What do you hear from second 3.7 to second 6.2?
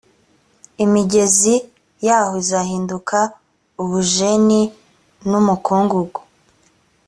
ubujeni n’umukungugu